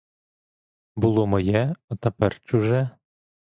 Було 0.95 1.27
моє, 1.27 1.75
а 1.89 1.95
тепер 1.95 2.39
чуже. 2.41 2.89